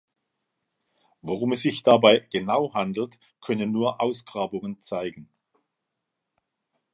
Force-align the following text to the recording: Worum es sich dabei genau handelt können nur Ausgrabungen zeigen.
Worum 1.21 1.51
es 1.51 1.61
sich 1.61 1.83
dabei 1.83 2.25
genau 2.31 2.73
handelt 2.73 3.19
können 3.39 3.71
nur 3.71 4.01
Ausgrabungen 4.01 4.79
zeigen. 4.81 5.29